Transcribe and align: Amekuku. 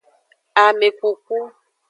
Amekuku. 0.63 1.37